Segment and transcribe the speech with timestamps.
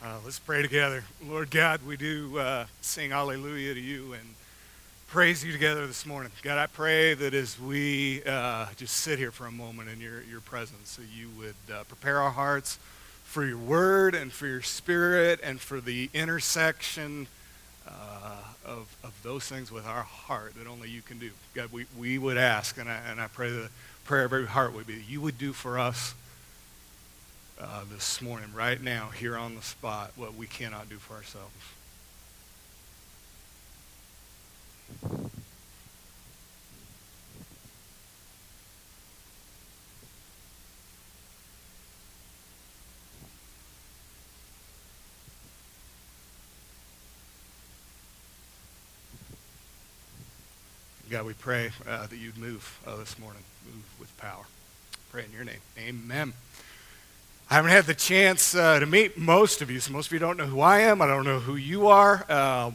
[0.00, 1.02] Uh, let's pray together.
[1.26, 4.22] Lord God, we do uh, sing hallelujah to you and
[5.08, 6.30] praise you together this morning.
[6.42, 10.22] God, I pray that as we uh, just sit here for a moment in your,
[10.22, 12.78] your presence, that you would uh, prepare our hearts
[13.24, 17.26] for your word and for your spirit and for the intersection
[17.88, 21.30] uh, of, of those things with our heart that only you can do.
[21.54, 23.70] God, we, we would ask, and I, and I pray that
[24.04, 26.14] prayer of every heart would be that you would do for us
[27.60, 31.52] uh, this morning, right now, here on the spot, what we cannot do for ourselves.
[51.10, 54.44] God, we pray uh, that you'd move uh, this morning, move with power.
[55.10, 55.60] Pray in your name.
[55.78, 56.34] Amen.
[57.50, 60.18] I haven't had the chance uh, to meet most of you, so most of you
[60.18, 61.00] don't know who I am.
[61.00, 62.30] I don't know who you are.
[62.30, 62.74] Um,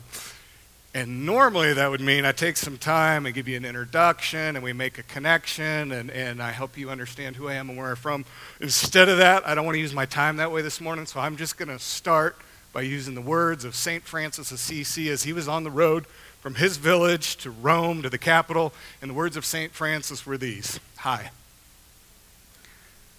[0.96, 4.64] and normally that would mean I take some time and give you an introduction and
[4.64, 7.92] we make a connection and, and I help you understand who I am and where
[7.92, 8.26] I'm from.
[8.62, 11.20] Instead of that, I don't want to use my time that way this morning, so
[11.20, 12.36] I'm just going to start
[12.74, 14.02] by using the words of St.
[14.02, 16.08] Francis of Assisi as he was on the road
[16.42, 18.74] from his village to Rome to the capital.
[19.04, 19.72] And the words of St.
[19.72, 21.30] Francis were these Hi.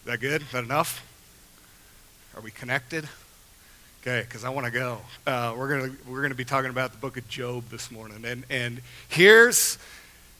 [0.01, 0.43] Is that good?
[0.43, 1.05] Is that enough?
[2.37, 3.09] Are we connected?
[4.03, 4.99] Okay, because I want to go.
[5.25, 8.25] Uh, we're gonna we're gonna be talking about the book of Job this morning.
[8.25, 9.79] And, and here's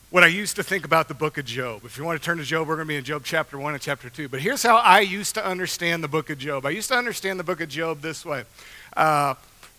[0.09, 1.85] what I used to think about the book of Job.
[1.85, 3.73] If you want to turn to Job, we're going to be in Job chapter 1
[3.73, 4.27] and chapter 2.
[4.27, 6.65] But here's how I used to understand the book of Job.
[6.65, 8.43] I used to understand the book of Job this way.
[8.95, 9.35] Uh,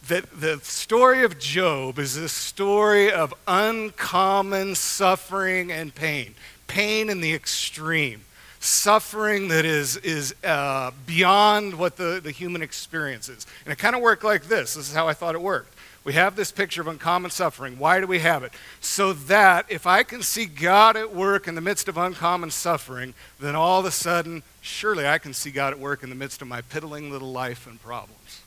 [0.09, 6.35] that the story of Job is a story of uncommon suffering and pain,
[6.67, 8.26] pain in the extreme
[8.67, 13.47] suffering that is, is uh, beyond what the, the human experience is.
[13.65, 14.75] And it kind of worked like this.
[14.75, 15.73] This is how I thought it worked.
[16.05, 17.79] We have this picture of uncommon suffering.
[17.79, 18.53] Why do we have it?
[18.81, 23.15] So that if I can see God at work in the midst of uncommon suffering,
[23.41, 26.43] then all of a sudden, surely I can see God at work in the midst
[26.43, 28.43] of my piddling little life and problems.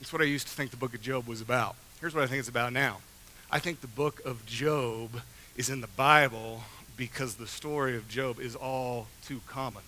[0.00, 1.76] That's what I used to think the book of Job was about.
[2.00, 2.98] Here's what I think it's about now.
[3.48, 5.20] I think the book of Job
[5.56, 6.62] is in the Bible
[6.96, 9.82] because the story of Job is all too common.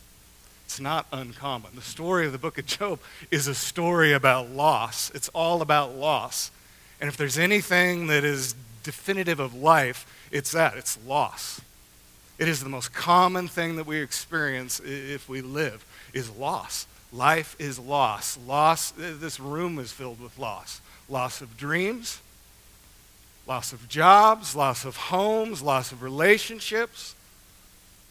[0.65, 1.73] It's not uncommon.
[1.75, 2.99] The story of the book of Job
[3.31, 5.11] is a story about loss.
[5.11, 6.51] It's all about loss.
[7.01, 11.61] And if there's anything that is definitive of life, it's that it's loss.
[12.39, 16.87] It is the most common thing that we experience if we live is loss.
[17.13, 18.37] Life is loss.
[18.47, 20.81] Loss this room is filled with loss.
[21.09, 22.21] Loss of dreams,
[23.47, 27.15] loss of jobs, loss of homes, loss of relationships,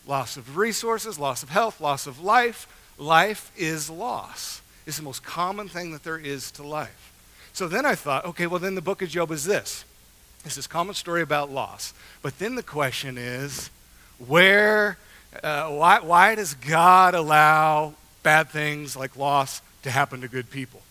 [0.06, 2.68] loss of resources, loss of health, loss of life.
[2.98, 4.62] Life is loss.
[4.86, 7.14] It's the most common thing that there is to life.
[7.54, 9.86] So then I thought, okay, well, then the book of Job is this.
[10.46, 11.94] It's this common story about loss.
[12.22, 13.70] But then the question is,
[14.28, 14.98] where,
[15.42, 20.82] uh, why, why does God allow bad things like loss to happen to good people?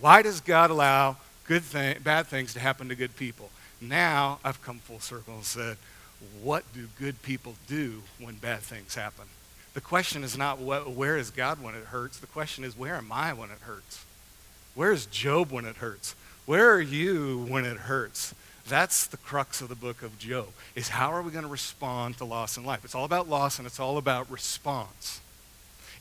[0.00, 3.50] Why does God allow good thing, bad things to happen to good people.
[3.80, 5.76] Now I've come full circle and said,
[6.42, 9.24] what do good people do when bad things happen?
[9.74, 12.18] The question is not what, where is God when it hurts.
[12.18, 14.04] The question is where am I when it hurts?
[14.74, 16.14] Where is Job when it hurts?
[16.46, 18.34] Where are you when it hurts?
[18.66, 20.48] That's the crux of the book of Job.
[20.74, 22.84] Is how are we going to respond to loss in life?
[22.84, 25.20] It's all about loss and it's all about response.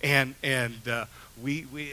[0.01, 1.05] And, and uh,
[1.41, 1.91] we, we,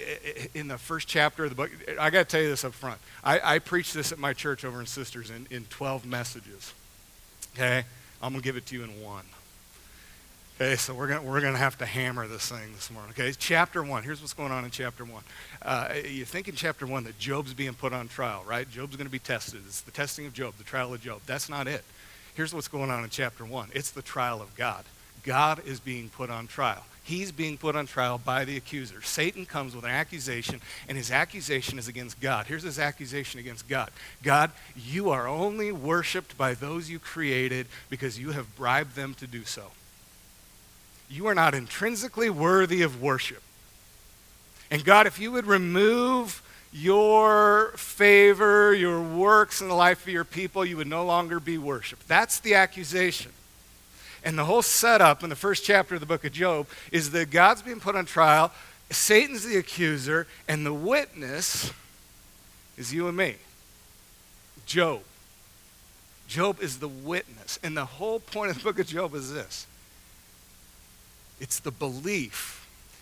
[0.54, 2.98] in the first chapter of the book, I got to tell you this up front.
[3.24, 6.74] I, I preached this at my church over in Sisters in, in 12 messages.
[7.54, 7.84] Okay?
[8.22, 9.24] I'm going to give it to you in one.
[10.60, 13.12] Okay, so we're going we're gonna have to hammer this thing this morning.
[13.12, 14.02] Okay, chapter one.
[14.02, 15.22] Here's what's going on in chapter one.
[15.62, 18.70] Uh, you think in chapter one that Job's being put on trial, right?
[18.70, 19.62] Job's going to be tested.
[19.66, 21.22] It's the testing of Job, the trial of Job.
[21.24, 21.82] That's not it.
[22.34, 24.84] Here's what's going on in chapter one it's the trial of God.
[25.22, 29.02] God is being put on trial he's being put on trial by the accuser.
[29.02, 32.46] Satan comes with an accusation, and his accusation is against God.
[32.46, 33.90] Here's his accusation against God
[34.22, 39.26] God, you are only worshiped by those you created because you have bribed them to
[39.26, 39.64] do so.
[41.10, 43.42] You are not intrinsically worthy of worship.
[44.70, 46.42] And God, if you would remove
[46.72, 51.58] your favor, your works in the life of your people, you would no longer be
[51.58, 52.06] worshiped.
[52.06, 53.32] That's the accusation.
[54.24, 57.30] And the whole setup in the first chapter of the book of Job is that
[57.30, 58.52] God's being put on trial,
[58.90, 61.72] Satan's the accuser, and the witness
[62.76, 63.36] is you and me.
[64.66, 65.00] Job.
[66.28, 67.58] Job is the witness.
[67.62, 69.66] And the whole point of the book of Job is this
[71.40, 72.58] it's the belief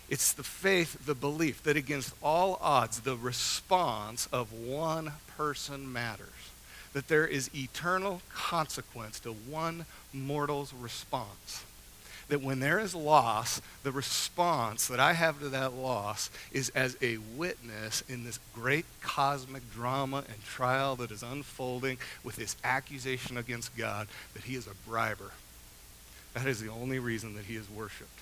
[0.09, 6.27] It's the faith, the belief that against all odds, the response of one person matters.
[6.93, 11.63] That there is eternal consequence to one mortal's response.
[12.29, 16.95] That when there is loss, the response that I have to that loss is as
[17.01, 23.37] a witness in this great cosmic drama and trial that is unfolding with this accusation
[23.37, 25.31] against God that he is a briber.
[26.33, 28.19] That is the only reason that he is worshiped.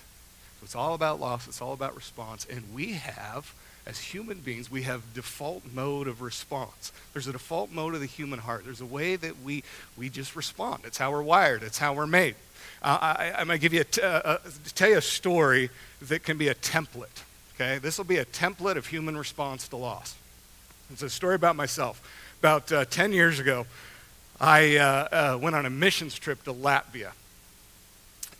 [0.60, 2.46] So it's all about loss, it's all about response.
[2.50, 3.54] And we have,
[3.88, 6.92] as human beings, we have default mode of response.
[7.14, 8.64] There's a default mode of the human heart.
[8.66, 9.64] There's a way that we,
[9.96, 10.82] we just respond.
[10.84, 12.34] It's how we're wired, it's how we're made.
[12.82, 14.38] Uh, I, am going to give you a t- uh, uh,
[14.74, 15.70] tell you a story
[16.02, 17.22] that can be a template.
[17.54, 20.14] Okay, this will be a template of human response to loss.
[20.92, 22.02] It's a story about myself.
[22.40, 23.66] About uh, 10 years ago,
[24.38, 27.12] I uh, went on a missions trip to Latvia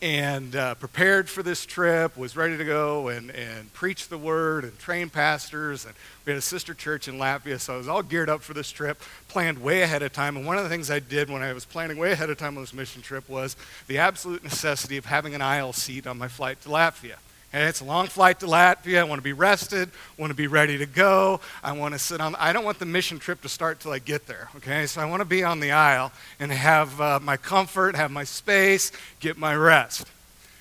[0.00, 4.62] and uh, prepared for this trip, was ready to go and, and preach the word
[4.62, 5.84] and train pastors.
[5.84, 8.54] And we had a sister church in Latvia, so I was all geared up for
[8.54, 10.36] this trip, planned way ahead of time.
[10.36, 12.56] And one of the things I did when I was planning way ahead of time
[12.56, 13.56] on this mission trip was
[13.88, 17.16] the absolute necessity of having an aisle seat on my flight to Latvia.
[17.52, 18.98] And it's a long flight to Latvia.
[18.98, 21.40] I want to be rested, I want to be ready to go.
[21.64, 24.00] I want to sit on, I don't want the mission trip to start till I
[24.00, 24.86] get there, okay?
[24.86, 28.24] So I want to be on the aisle and have uh, my comfort, have my
[28.24, 30.06] space, get my rest.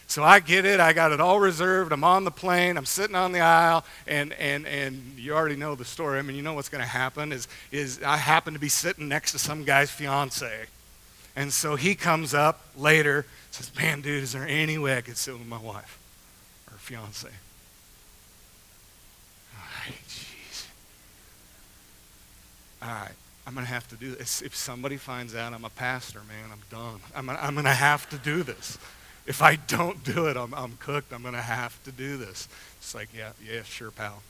[0.09, 0.79] So I get it.
[0.79, 1.91] I got it all reserved.
[1.91, 2.77] I'm on the plane.
[2.77, 6.17] I'm sitting on the aisle, and, and, and you already know the story.
[6.17, 9.09] I mean, you know what's going to happen is, is I happen to be sitting
[9.09, 10.67] next to some guy's fiance.
[11.35, 15.17] And so he comes up later, says, Man, dude, is there any way I could
[15.17, 15.99] sit with my wife?
[16.87, 17.27] Fiance.
[19.53, 20.67] All right, jeez.
[22.81, 23.11] All right,
[23.45, 24.41] I'm going to have to do this.
[24.41, 27.01] If somebody finds out I'm a pastor, man, I'm done.
[27.13, 28.77] I'm, I'm going to have to do this.
[29.25, 31.11] If I don't do it, I'm, I'm cooked.
[31.11, 32.47] I'm going to have to do this.
[32.77, 34.23] It's like, yeah, yeah, sure, pal.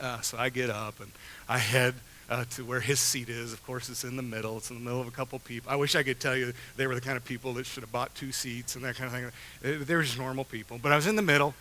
[0.00, 1.10] Uh, so I get up and
[1.48, 1.94] I head
[2.30, 3.52] uh, to where his seat is.
[3.52, 4.56] Of course, it's in the middle.
[4.58, 5.68] It's in the middle of a couple people.
[5.68, 7.90] I wish I could tell you they were the kind of people that should have
[7.90, 9.84] bought two seats and that kind of thing.
[9.84, 10.78] They were just normal people.
[10.80, 11.54] But I was in the middle.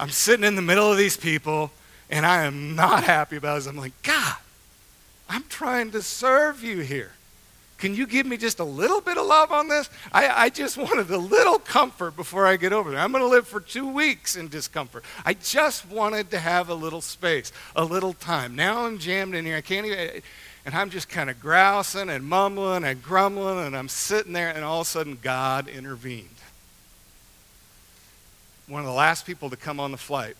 [0.00, 1.70] I'm sitting in the middle of these people,
[2.08, 3.66] and I am not happy about this.
[3.66, 4.36] I'm like, God,
[5.28, 7.12] I'm trying to serve you here.
[7.76, 9.90] Can you give me just a little bit of love on this?
[10.10, 12.98] I, I just wanted a little comfort before I get over there.
[12.98, 15.04] I'm going to live for two weeks in discomfort.
[15.24, 18.56] I just wanted to have a little space, a little time.
[18.56, 19.56] Now I'm jammed in here.
[19.56, 20.22] I can't even.
[20.64, 24.64] And I'm just kind of grousing and mumbling and grumbling, and I'm sitting there, and
[24.64, 26.39] all of a sudden, God intervened
[28.70, 30.36] one of the last people to come on the flight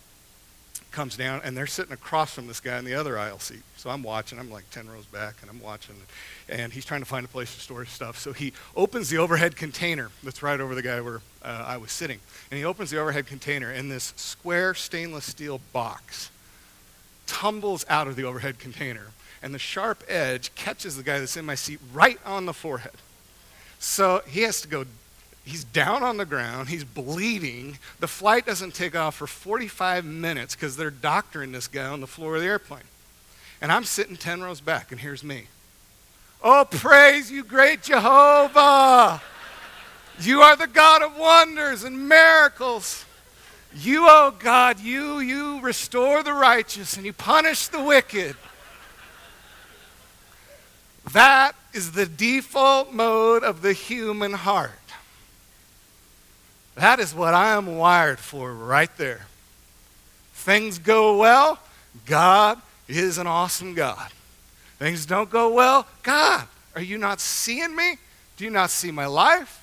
[0.91, 3.61] comes down and they're sitting across from this guy in the other aisle seat.
[3.77, 5.95] So I'm watching, I'm like 10 rows back and I'm watching
[6.49, 8.17] and he's trying to find a place to store his stuff.
[8.17, 11.91] So he opens the overhead container that's right over the guy where uh, I was
[11.91, 12.19] sitting.
[12.49, 16.29] And he opens the overhead container and this square stainless steel box
[17.25, 19.07] tumbles out of the overhead container
[19.41, 22.93] and the sharp edge catches the guy that's in my seat right on the forehead.
[23.79, 24.85] So he has to go
[25.43, 26.69] He's down on the ground.
[26.69, 27.79] He's bleeding.
[27.99, 32.07] The flight doesn't take off for 45 minutes because they're doctoring this guy on the
[32.07, 32.83] floor of the airplane.
[33.59, 35.45] And I'm sitting 10 rows back, and here's me.
[36.43, 39.21] Oh, praise you, great Jehovah!
[40.19, 43.05] You are the God of wonders and miracles.
[43.73, 48.35] You, oh God, you, you restore the righteous and you punish the wicked.
[51.13, 54.80] That is the default mode of the human heart.
[56.75, 59.25] That is what I am wired for right there.
[60.33, 61.59] Things go well,
[62.05, 64.11] God is an awesome God.
[64.79, 67.97] Things don't go well, God, are you not seeing me?
[68.37, 69.59] Do you not see my life?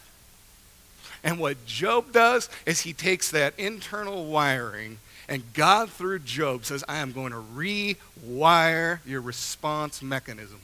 [1.25, 4.99] And what Job does is he takes that internal wiring,
[5.29, 10.61] and God, through Job, says, I am going to rewire your response mechanism.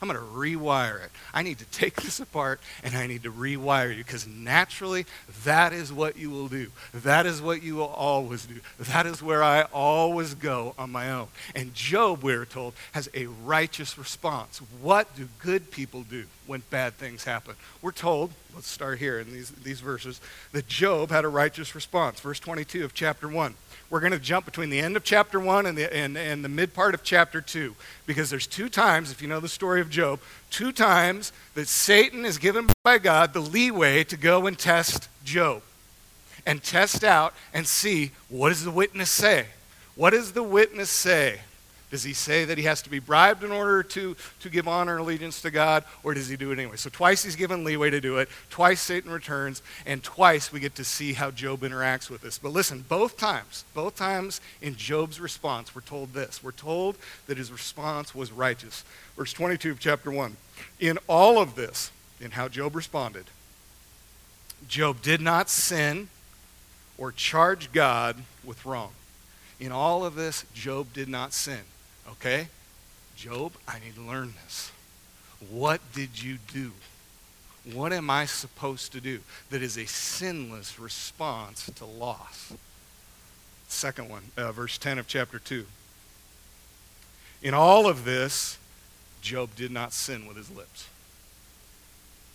[0.00, 1.10] I'm going to rewire it.
[1.32, 5.06] I need to take this apart and I need to rewire you because naturally
[5.44, 6.70] that is what you will do.
[6.92, 8.60] That is what you will always do.
[8.78, 11.28] That is where I always go on my own.
[11.54, 14.58] And Job, we're told, has a righteous response.
[14.80, 17.54] What do good people do when bad things happen?
[17.82, 20.20] We're told, let's start here in these, these verses,
[20.52, 22.18] that Job had a righteous response.
[22.18, 23.54] Verse 22 of chapter 1
[23.88, 26.48] we're going to jump between the end of chapter 1 and the, and, and the
[26.48, 29.90] mid part of chapter 2 because there's two times, if you know the story of
[29.90, 30.20] Job,
[30.50, 35.62] two times that Satan is given by God the leeway to go and test Job
[36.44, 39.46] and test out and see what does the witness say?
[39.94, 41.40] What does the witness say?
[41.96, 44.98] Does he say that he has to be bribed in order to, to give honor
[44.98, 46.76] and allegiance to God, or does he do it anyway?
[46.76, 50.74] So twice he's given leeway to do it, twice Satan returns, and twice we get
[50.74, 52.36] to see how Job interacts with this.
[52.36, 56.42] But listen, both times, both times in Job's response, we're told this.
[56.42, 56.98] We're told
[57.28, 58.84] that his response was righteous.
[59.16, 60.36] Verse 22 of chapter 1.
[60.78, 63.24] In all of this, in how Job responded,
[64.68, 66.10] Job did not sin
[66.98, 68.92] or charge God with wrong.
[69.58, 71.62] In all of this, Job did not sin.
[72.12, 72.48] Okay?
[73.16, 74.70] Job, I need to learn this.
[75.50, 76.72] What did you do?
[77.72, 79.20] What am I supposed to do
[79.50, 82.52] that is a sinless response to loss?
[83.68, 85.66] Second one, uh, verse 10 of chapter 2.
[87.42, 88.58] In all of this,
[89.20, 90.88] Job did not sin with his lips.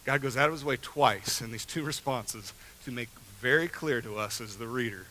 [0.03, 3.09] God goes out of his way twice in these two responses to make
[3.39, 5.05] very clear to us as the reader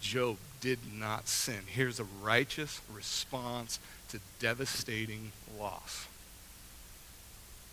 [0.00, 1.60] Job did not sin.
[1.66, 6.06] Here's a righteous response to devastating loss.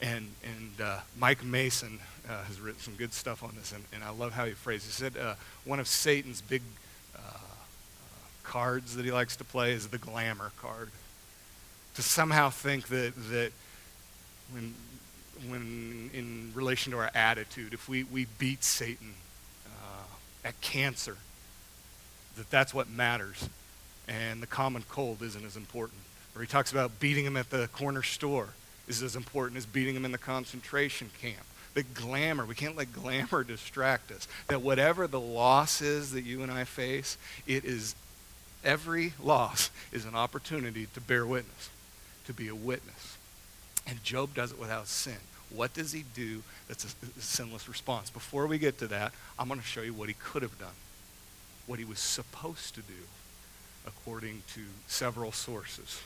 [0.01, 1.99] And, and uh, Mike Mason
[2.29, 4.83] uh, has written some good stuff on this, and, and I love how he phrased
[4.83, 4.87] it.
[4.87, 6.61] He said uh, one of Satan's big
[7.15, 7.39] uh, uh,
[8.43, 10.89] cards that he likes to play is the glamour card.
[11.95, 13.51] To somehow think that, that
[14.51, 14.73] when,
[15.47, 19.13] when in relation to our attitude, if we, we beat Satan
[19.67, 21.17] uh, at cancer,
[22.35, 23.47] that that's what matters,
[24.07, 25.99] and the common cold isn't as important.
[26.35, 28.49] Or he talks about beating him at the corner store
[28.87, 31.45] is as important as beating him in the concentration camp.
[31.73, 34.27] The glamour, we can't let glamour distract us.
[34.47, 37.95] That whatever the loss is that you and I face, it is
[38.63, 41.69] every loss is an opportunity to bear witness,
[42.25, 43.17] to be a witness.
[43.87, 45.17] And Job does it without sin.
[45.49, 48.09] What does he do that's a, a sinless response?
[48.09, 50.73] Before we get to that, I'm going to show you what he could have done
[51.65, 52.93] what he was supposed to do
[53.85, 56.01] according to several sources.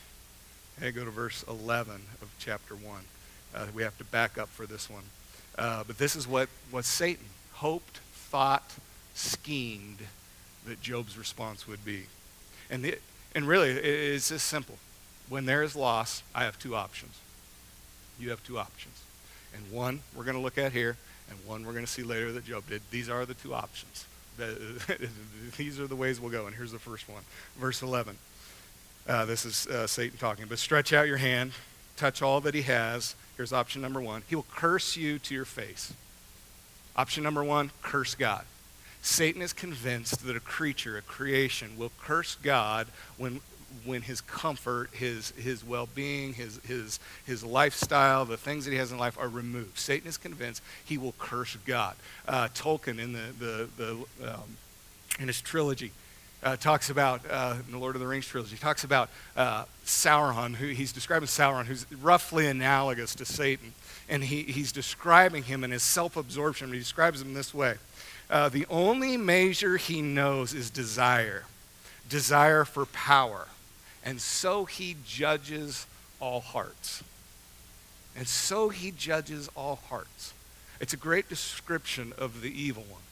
[0.78, 1.92] Okay, go to verse 11
[2.22, 3.00] of chapter 1.
[3.52, 5.02] Uh, we have to back up for this one.
[5.58, 8.74] Uh, but this is what, what Satan hoped, thought,
[9.12, 9.98] schemed
[10.66, 12.04] that Job's response would be.
[12.70, 12.96] And, the,
[13.34, 14.76] and really, it's just simple.
[15.28, 17.18] When there is loss, I have two options.
[18.20, 19.02] You have two options.
[19.56, 20.96] And one we're going to look at here,
[21.28, 22.82] and one we're going to see later that Job did.
[22.92, 24.06] These are the two options.
[25.56, 26.46] these are the ways we'll go.
[26.46, 27.22] And here's the first one.
[27.56, 28.16] Verse 11.
[29.08, 30.46] Uh, this is uh, Satan talking.
[30.48, 31.52] But stretch out your hand,
[31.96, 33.14] touch all that he has.
[33.36, 34.22] Here's option number one.
[34.28, 35.94] He will curse you to your face.
[36.94, 38.44] Option number one, curse God.
[39.00, 43.40] Satan is convinced that a creature, a creation, will curse God when
[43.84, 48.78] when his comfort, his, his well being, his, his, his lifestyle, the things that he
[48.78, 49.78] has in life are removed.
[49.78, 51.94] Satan is convinced he will curse God.
[52.26, 54.56] Uh, Tolkien, in, the, the, the, um,
[55.20, 55.92] in his trilogy,
[56.42, 60.54] uh, talks about, uh, in the Lord of the Rings trilogy, talks about uh, Sauron,
[60.54, 63.72] who he's describing Sauron, who's roughly analogous to Satan.
[64.08, 66.72] And he, he's describing him in his self absorption.
[66.72, 67.76] He describes him this way
[68.30, 71.44] uh, The only measure he knows is desire,
[72.08, 73.48] desire for power
[74.08, 75.86] and so he judges
[76.18, 77.02] all hearts.
[78.16, 80.32] And so he judges all hearts.
[80.80, 83.02] It's a great description of the evil one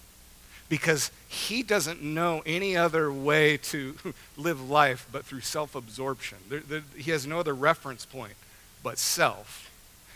[0.69, 3.97] because he doesn't know any other way to
[4.37, 6.39] live life but through self absorption.
[6.97, 8.35] he has no other reference point
[8.83, 9.71] but self.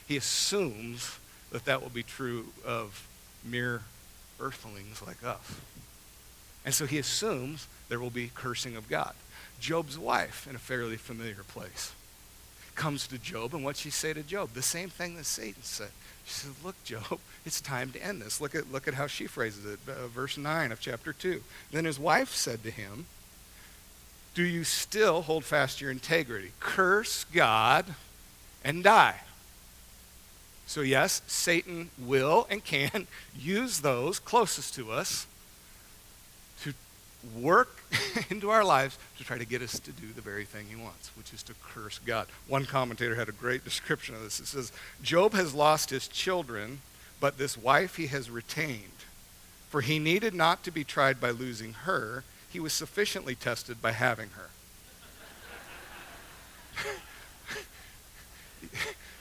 [0.06, 1.18] He assumes
[1.52, 3.08] that that will be true of
[3.44, 3.82] mere
[4.40, 5.60] earthlings like us.
[6.64, 9.14] And so he assumes there will be cursing of God.
[9.60, 11.92] Job's wife, in a fairly familiar place,
[12.74, 14.50] comes to Job, and what she say to Job?
[14.54, 15.90] The same thing that Satan said.
[16.30, 18.40] She said, Look, Job, it's time to end this.
[18.40, 21.42] Look at, look at how she phrases it, uh, verse 9 of chapter 2.
[21.72, 23.06] Then his wife said to him,
[24.34, 26.52] Do you still hold fast to your integrity?
[26.60, 27.94] Curse God
[28.64, 29.20] and die.
[30.66, 35.26] So, yes, Satan will and can use those closest to us
[37.36, 37.76] work
[38.30, 41.10] into our lives to try to get us to do the very thing he wants,
[41.16, 42.26] which is to curse God.
[42.48, 44.40] One commentator had a great description of this.
[44.40, 44.72] It says,
[45.02, 46.80] Job has lost his children,
[47.20, 48.84] but this wife he has retained.
[49.68, 53.92] For he needed not to be tried by losing her, he was sufficiently tested by
[53.92, 54.50] having her.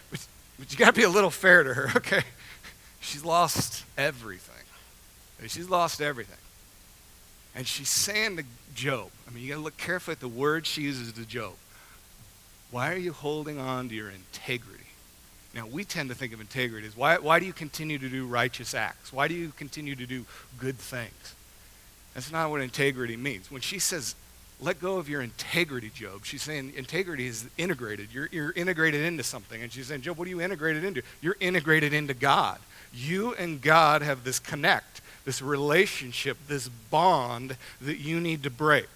[0.09, 0.27] but,
[0.57, 2.23] but you got to be a little fair to her, okay?
[2.99, 4.55] She's lost everything.
[5.47, 6.37] She's lost everything.
[7.59, 10.65] And she's saying to Job, I mean, you got to look carefully at the words
[10.65, 11.51] she uses to Job.
[12.71, 14.85] Why are you holding on to your integrity?
[15.53, 18.25] Now, we tend to think of integrity as why, why do you continue to do
[18.25, 19.11] righteous acts?
[19.11, 20.25] Why do you continue to do
[20.57, 21.35] good things?
[22.13, 23.51] That's not what integrity means.
[23.51, 24.15] When she says
[24.61, 26.25] let go of your integrity, Job.
[26.25, 28.09] She's saying integrity is integrated.
[28.13, 29.61] You're, you're integrated into something.
[29.61, 31.01] And she's saying, Job, what are you integrated into?
[31.21, 32.59] You're integrated into God.
[32.93, 38.89] You and God have this connect, this relationship, this bond that you need to break.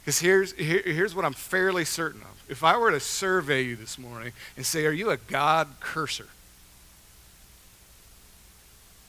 [0.00, 2.44] Because here's, here, here's what I'm fairly certain of.
[2.48, 6.28] If I were to survey you this morning and say, Are you a God cursor?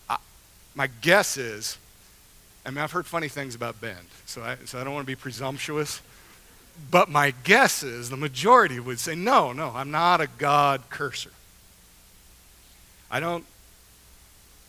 [0.10, 0.18] I,
[0.76, 1.78] my guess is
[2.66, 5.08] I mean, I've heard funny things about Ben, so I, so I don't want to
[5.08, 6.02] be presumptuous.
[6.92, 11.32] But my guess is the majority would say, no, no, I'm not a God cursor.
[13.10, 13.44] I don't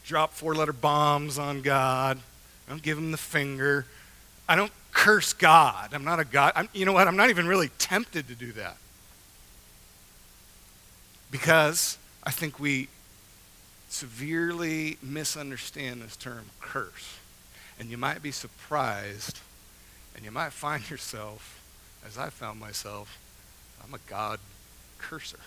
[0.04, 2.18] drop four letter bombs on God.
[2.66, 3.86] I don't give him the finger.
[4.48, 5.90] I don't curse God.
[5.92, 6.52] I'm not a God.
[6.56, 7.06] I'm, you know what?
[7.08, 8.76] I'm not even really tempted to do that.
[11.30, 12.88] Because I think we
[13.88, 17.16] severely misunderstand this term curse.
[17.78, 19.38] And you might be surprised,
[20.14, 21.60] and you might find yourself,
[22.06, 23.18] as I found myself,
[23.84, 24.38] I'm a God
[24.98, 25.40] cursor.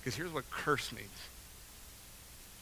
[0.00, 1.08] Because here's what curse means.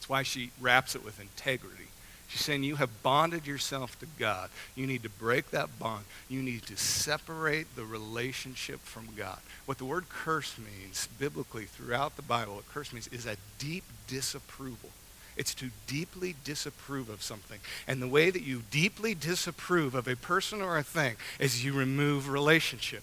[0.05, 1.87] It's why she wraps it with integrity.
[2.27, 4.51] She's saying you have bonded yourself to God.
[4.75, 6.05] You need to break that bond.
[6.29, 9.39] You need to separate the relationship from God.
[9.65, 13.83] What the word curse means, biblically throughout the Bible, what curse means is a deep
[14.05, 14.91] disapproval.
[15.37, 17.59] It's to deeply disapprove of something.
[17.87, 21.73] And the way that you deeply disapprove of a person or a thing is you
[21.73, 23.01] remove relationship.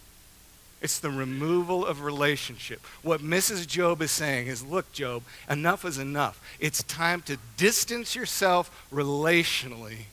[0.82, 2.80] It's the removal of relationship.
[3.02, 3.68] What Mrs.
[3.68, 6.42] Job is saying is look, Job, enough is enough.
[6.58, 10.06] It's time to distance yourself relationally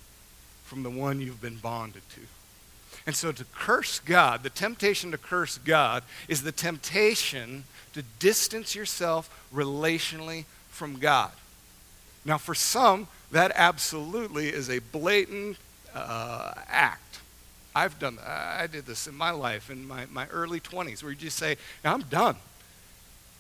[0.64, 2.22] from the one you've been bonded to.
[3.08, 8.76] And so to curse God, the temptation to curse God is the temptation to distance
[8.76, 11.32] yourself relationally from God.
[12.24, 15.58] Now, for some, that absolutely is a blatant
[15.96, 17.22] uh, act.
[17.80, 18.20] I've done.
[18.26, 21.56] I did this in my life, in my, my early 20s, where you just say,
[21.86, 22.36] I'm done.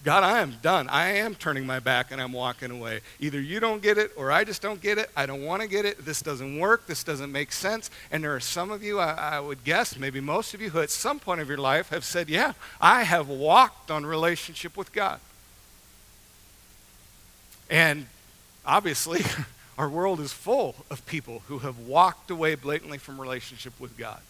[0.05, 0.87] God, I am done.
[0.87, 3.01] I am turning my back and I'm walking away.
[3.19, 5.11] Either you don't get it or I just don't get it.
[5.13, 6.05] I don't want to get it.
[6.05, 6.87] This doesn't work.
[6.87, 7.91] This doesn't make sense.
[8.11, 10.79] And there are some of you, I, I, would guess, maybe most of you, who
[10.79, 14.93] at some point of your life have said, Yeah, I have walked on relationship with
[14.93, 15.19] God.
[17.69, 18.05] And
[18.65, 19.21] obviously,
[19.77, 24.21] our world is full of people who have walked away blatantly from relationship with God.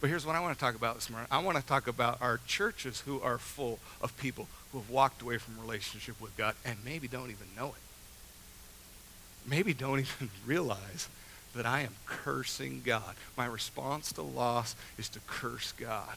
[0.00, 1.26] But here's what I want to talk about this morning.
[1.30, 5.22] I want to talk about our churches who are full of people who have walked
[5.22, 9.48] away from relationship with God and maybe don't even know it.
[9.48, 11.08] Maybe don't even realize
[11.54, 13.16] that I am cursing God.
[13.36, 16.16] My response to loss is to curse God.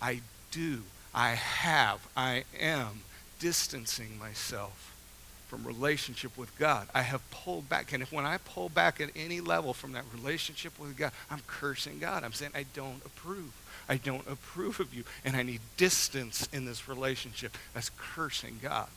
[0.00, 0.20] I
[0.52, 3.00] do, I have, I am
[3.40, 4.95] distancing myself
[5.46, 6.88] from relationship with God.
[6.94, 7.92] I have pulled back.
[7.92, 11.40] And if when I pull back at any level from that relationship with God, I'm
[11.46, 12.24] cursing God.
[12.24, 13.52] I'm saying, I don't approve.
[13.88, 15.04] I don't approve of you.
[15.24, 17.56] And I need distance in this relationship.
[17.74, 18.88] That's cursing God.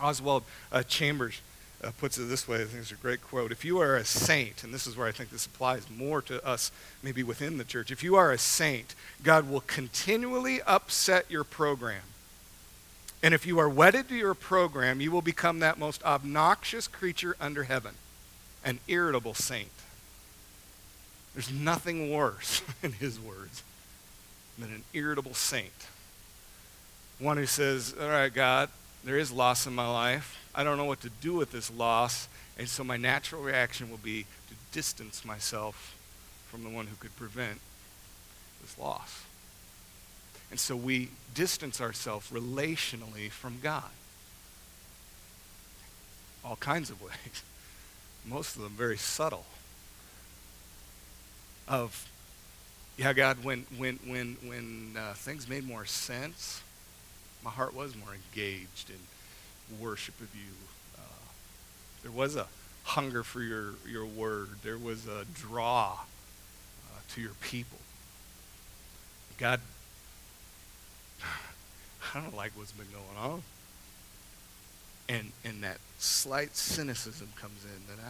[0.00, 1.40] Oswald uh, Chambers
[1.82, 2.62] uh, puts it this way.
[2.62, 3.52] I think it's a great quote.
[3.52, 6.44] If you are a saint, and this is where I think this applies more to
[6.46, 6.70] us
[7.02, 12.02] maybe within the church, if you are a saint, God will continually upset your program
[13.24, 17.34] and if you are wedded to your program, you will become that most obnoxious creature
[17.40, 17.94] under heaven,
[18.62, 19.70] an irritable saint.
[21.32, 23.62] There's nothing worse, in his words,
[24.58, 25.86] than an irritable saint.
[27.18, 28.68] One who says, All right, God,
[29.04, 30.46] there is loss in my life.
[30.54, 32.28] I don't know what to do with this loss.
[32.58, 35.96] And so my natural reaction will be to distance myself
[36.50, 37.58] from the one who could prevent
[38.60, 39.24] this loss.
[40.54, 43.90] And so we distance ourselves relationally from God.
[46.44, 47.42] All kinds of ways.
[48.24, 49.46] Most of them very subtle.
[51.66, 52.08] Of,
[52.96, 56.62] yeah, God, when, when, when, when uh, things made more sense,
[57.42, 60.52] my heart was more engaged in worship of you.
[60.96, 61.24] Uh,
[62.04, 62.46] there was a
[62.84, 64.50] hunger for your, your word.
[64.62, 67.80] There was a draw uh, to your people.
[69.36, 69.60] God
[72.14, 73.42] I don't like what's been going on.
[75.08, 78.02] And, and that slight cynicism comes in that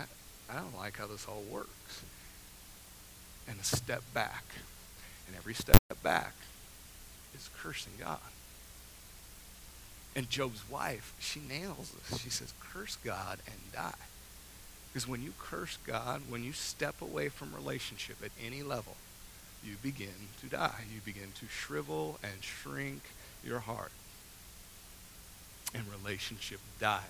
[0.50, 2.02] I, I don't like how this all works.
[3.48, 4.44] And a step back.
[5.26, 6.34] And every step back
[7.34, 8.18] is cursing God.
[10.14, 12.20] And Job's wife, she nails this.
[12.20, 13.98] She says, curse God and die.
[14.92, 18.96] Because when you curse God, when you step away from relationship at any level,
[19.64, 20.84] you begin to die.
[20.94, 23.02] You begin to shrivel and shrink
[23.44, 23.92] your heart.
[25.74, 27.02] And relationship dies.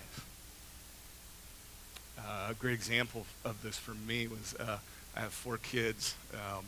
[2.17, 4.79] Uh, a great example of this for me was uh,
[5.15, 6.15] I have four kids.
[6.33, 6.65] Um,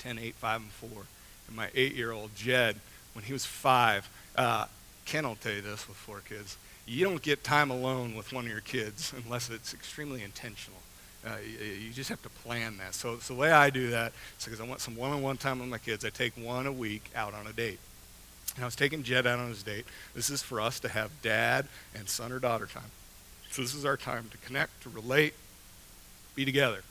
[0.00, 0.88] 10, 8, 5, and 4.
[1.48, 2.76] And my eight year old Jed,
[3.12, 4.66] when he was five, uh,
[5.04, 6.56] Ken will tell you this with four kids.
[6.86, 10.80] You don't get time alone with one of your kids unless it's extremely intentional.
[11.24, 12.94] Uh, you, you, just have to plan that.
[12.94, 15.68] So, so the way I do that is because I want some one-on-one time with
[15.68, 16.02] my kids.
[16.04, 17.78] I take one a week out on a date.
[18.56, 19.86] And I was taking Jed out on his date.
[20.14, 22.90] This is for us to have dad and son or daughter time.
[23.50, 25.34] So this is our time to connect, to relate,
[26.34, 26.82] be together.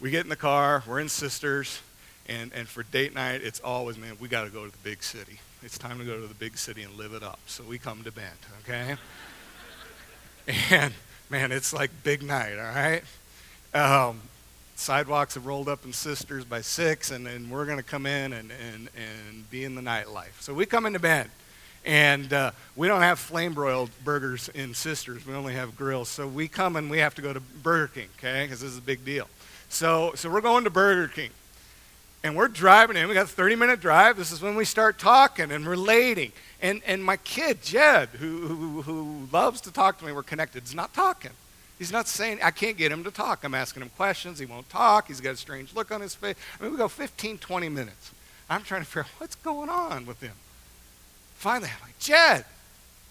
[0.00, 1.80] We get in the car, we're in Sisters,
[2.28, 5.02] and, and for date night, it's always, man, we got to go to the big
[5.02, 5.40] city.
[5.62, 7.38] It's time to go to the big city and live it up.
[7.46, 8.26] So we come to Bend,
[8.62, 8.96] okay?
[10.70, 10.94] and,
[11.30, 13.02] man, it's like big night, all right?
[13.74, 14.20] Um,
[14.76, 18.32] sidewalks have rolled up in Sisters by 6, and then we're going to come in
[18.32, 20.40] and, and, and be in the nightlife.
[20.40, 21.30] So we come into Bend,
[21.84, 25.26] And uh, we don't have flame broiled burgers in Sisters.
[25.26, 26.08] We only have grills.
[26.08, 28.44] So we come and we have to go to Burger King, okay?
[28.44, 29.28] Because this is a big deal.
[29.68, 31.30] So, so we're going to Burger King.
[32.22, 33.08] And we're driving in.
[33.08, 34.16] We got a 30 minute drive.
[34.16, 36.32] This is when we start talking and relating.
[36.60, 40.64] And, and my kid, Jed, who, who, who loves to talk to me, we're connected,
[40.64, 41.30] is not talking.
[41.78, 43.44] He's not saying, I can't get him to talk.
[43.44, 44.38] I'm asking him questions.
[44.38, 45.08] He won't talk.
[45.08, 46.36] He's got a strange look on his face.
[46.58, 48.12] I mean, we go 15, 20 minutes.
[48.48, 50.32] I'm trying to figure out what's going on with him.
[51.34, 52.46] Finally, I'm like, Jed,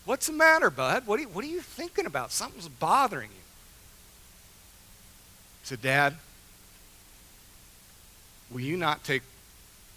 [0.05, 1.05] what's the matter, bud?
[1.05, 2.31] What are you, what are you thinking about?
[2.31, 3.35] Something's bothering you.
[5.61, 6.15] He said, Dad,
[8.49, 9.21] will you not take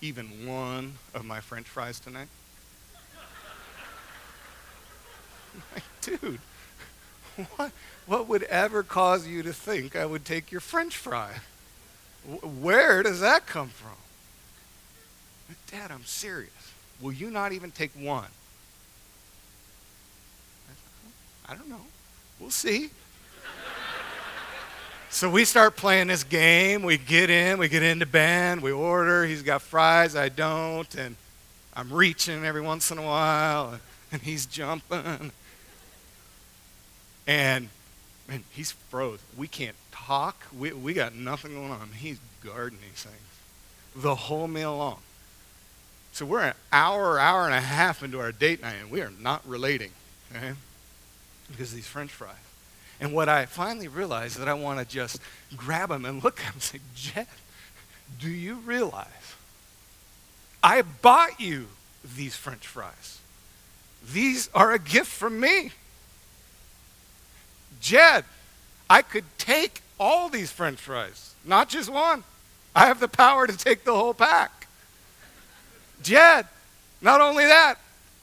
[0.02, 2.28] even one of my french fries tonight?
[5.74, 6.40] like, dude,
[7.56, 7.72] what,
[8.08, 11.34] what would ever cause you to think I would take your french fry?
[12.42, 13.92] Where does that come from?
[15.70, 16.50] Dad, I'm serious.
[17.00, 18.28] Will you not even take one?
[21.46, 21.80] I don't know.
[22.40, 22.90] We'll see.
[25.10, 26.82] so we start playing this game.
[26.82, 29.26] We get in, we get into Bend, we order.
[29.26, 30.92] He's got fries, I don't.
[30.94, 31.16] And
[31.74, 33.78] I'm reaching every once in a while,
[34.12, 35.32] and he's jumping.
[37.26, 37.68] And
[38.28, 39.20] man, he's froze.
[39.36, 40.46] We can't talk.
[40.56, 41.90] We, we got nothing going on.
[41.96, 43.16] He's guarding these things
[43.96, 44.98] the whole meal long.
[46.12, 49.12] So we're an hour, hour and a half into our date night, and we are
[49.20, 49.90] not relating,
[50.34, 50.52] okay?
[51.50, 52.34] Because these French fries.
[53.00, 55.20] And what I finally realized that I want to just
[55.56, 57.26] grab him and look at him and say, Jed,
[58.18, 59.06] do you realize
[60.62, 61.68] I bought you
[62.16, 63.20] these French fries?
[64.12, 65.72] These are a gift from me.
[67.80, 68.24] Jed,
[68.88, 72.24] I could take all these French fries, not just one.
[72.74, 74.68] I have the power to take the whole pack.
[76.02, 76.46] Jed,
[77.00, 77.76] not only that,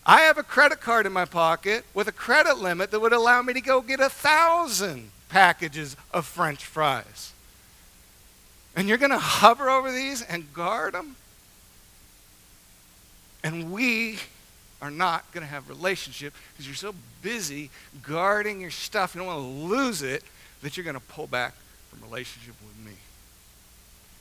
[0.05, 3.41] I have a credit card in my pocket with a credit limit that would allow
[3.41, 7.33] me to go get a thousand packages of French fries.
[8.75, 11.15] And you're going to hover over these and guard them?
[13.43, 14.19] And we
[14.81, 17.69] are not going to have relationship because you're so busy
[18.03, 19.15] guarding your stuff.
[19.15, 20.23] You don't want to lose it
[20.61, 21.53] that you're going to pull back
[21.89, 22.97] from relationship with me.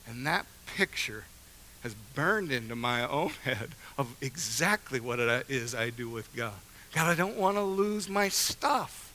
[0.06, 1.24] And that picture
[1.82, 6.34] has burned into my own head of exactly what it uh, is I do with
[6.34, 6.54] God.
[6.94, 9.12] God, I don't want to lose my stuff.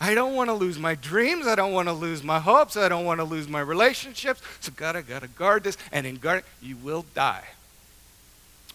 [0.00, 1.46] I don't want to lose my dreams.
[1.46, 2.76] I don't want to lose my hopes.
[2.76, 4.40] I don't want to lose my relationships.
[4.60, 5.76] So, God, I got to guard this.
[5.90, 7.44] And in guarding, you will die.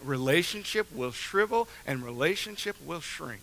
[0.04, 3.40] Relationship will shrivel and relationship will shrink.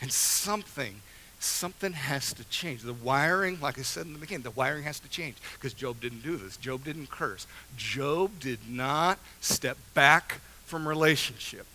[0.00, 1.00] And something
[1.44, 2.82] something has to change.
[2.82, 6.00] The wiring, like I said in the beginning, the wiring has to change because Job
[6.00, 6.56] didn't do this.
[6.56, 7.46] Job didn't curse.
[7.76, 11.66] Job did not step back from relationship.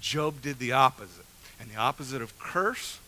[0.00, 1.24] Job did the opposite.
[1.60, 3.00] And the opposite of curse,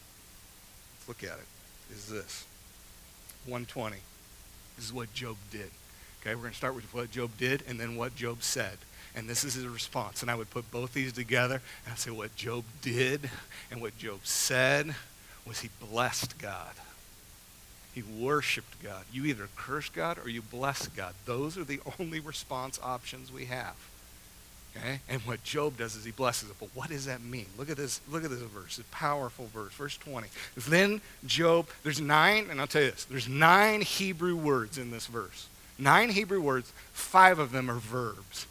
[0.98, 2.44] let's look at it, is this
[3.44, 3.96] 120.
[4.76, 5.70] This is what Job did.
[6.20, 8.78] Okay, we're going to start with what Job did and then what Job said.
[9.14, 10.22] And this is his response.
[10.22, 13.28] And I would put both these together and I'd say what Job did
[13.70, 14.94] and what Job said
[15.46, 16.74] was he blessed God.
[17.92, 19.04] He worshiped God.
[19.12, 21.14] You either curse God or you bless God.
[21.24, 23.74] Those are the only response options we have.
[24.76, 25.00] Okay?
[25.08, 26.56] And what Job does is he blesses it.
[26.60, 27.46] But what does that mean?
[27.58, 28.78] Look at this, look at this verse.
[28.78, 29.72] It's a powerful verse.
[29.72, 30.28] Verse 20.
[30.56, 35.06] Then Job, there's nine, and I'll tell you this, there's nine Hebrew words in this
[35.06, 35.48] verse.
[35.78, 38.46] Nine Hebrew words, five of them are verbs.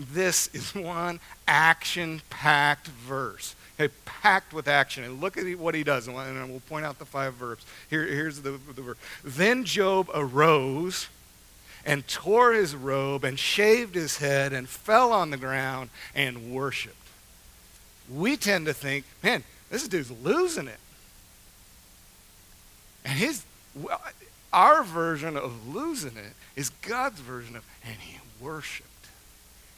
[0.00, 5.04] This is one action packed verse okay, packed with action.
[5.04, 7.64] And look at what he does, and we'll point out the five verbs.
[7.88, 8.98] Here, here's the, the verb.
[9.24, 11.08] Then Job arose
[11.84, 16.96] and tore his robe and shaved his head and fell on the ground and worshiped.
[18.10, 20.78] We tend to think, man, this dude's losing it.
[23.04, 23.44] And his,
[24.52, 28.89] our version of losing it is God's version of, and he worshiped.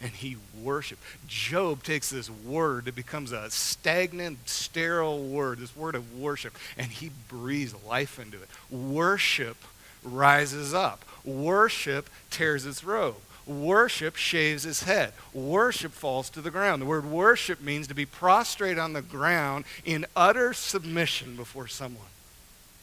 [0.02, 1.00] And he worshiped.
[1.28, 6.88] Job takes this word that becomes a stagnant, sterile word, this word of worship, and
[6.90, 8.48] he breathes life into it.
[8.68, 9.56] Worship
[10.02, 11.04] rises up.
[11.24, 13.14] Worship tears its robe.
[13.46, 15.12] Worship shaves his head.
[15.32, 16.82] Worship falls to the ground.
[16.82, 22.06] The word worship means to be prostrate on the ground in utter submission before someone.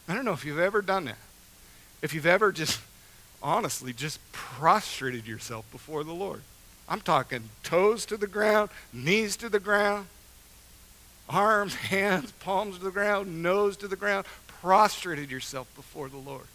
[0.08, 1.18] I don't know if you've ever done that.
[2.02, 2.80] If you've ever just,
[3.44, 6.42] honestly, just prostrated yourself before the Lord.
[6.90, 10.08] I'm talking toes to the ground, knees to the ground,
[11.30, 16.48] arms, hands, palms to the ground, nose to the ground, prostrated yourself before the Lord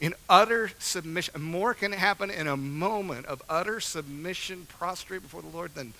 [0.00, 1.40] in utter submission.
[1.40, 5.94] More can happen in a moment of utter submission, prostrate before the Lord, than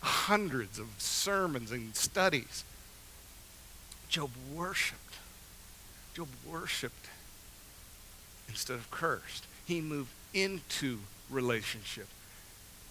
[0.00, 2.64] hundreds of sermons and studies.
[4.08, 5.16] Job worshiped.
[6.14, 7.06] Job worshiped
[8.48, 9.46] instead of cursed.
[9.64, 12.08] He moved into relationship.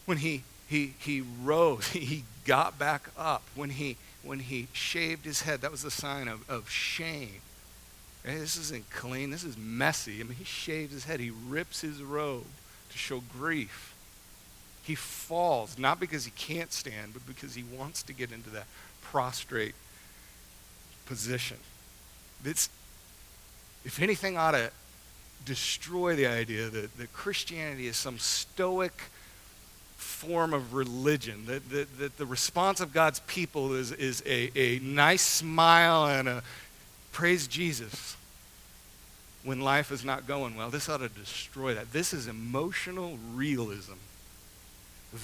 [0.10, 3.44] When he, he, he rose, he got back up.
[3.54, 7.42] When he, when he shaved his head, that was a sign of, of shame
[8.26, 9.30] Hey, this isn't clean.
[9.30, 10.20] This is messy.
[10.20, 11.20] I mean, he shaves his head.
[11.20, 12.46] He rips his robe
[12.92, 13.94] to show grief.
[14.84, 18.66] He falls, not because he can't stand, but because he wants to get into that
[19.02, 19.76] prostrate
[21.06, 21.58] position.
[22.44, 22.70] It's,
[23.86, 24.72] if anything, ought to
[25.46, 28.94] destroy the idea that, that Christianity is some stoic
[30.00, 34.80] form of religion, that, that, that the response of God's people is, is a, a
[34.80, 36.44] nice smile and a,
[37.12, 38.16] praise Jesus
[39.44, 40.70] when life is not going well.
[40.70, 41.92] This ought to destroy that.
[41.92, 43.94] This is emotional realism.